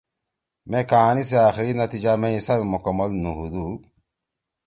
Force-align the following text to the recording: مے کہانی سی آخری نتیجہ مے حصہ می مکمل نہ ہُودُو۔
مے 0.69 0.79
کہانی 0.89 1.23
سی 1.29 1.37
آخری 1.47 1.71
نتیجہ 1.81 2.11
مے 2.21 2.29
حصہ 2.37 2.53
می 2.59 2.65
مکمل 2.73 3.11
نہ 3.23 3.31
ہُودُو۔ 3.37 3.67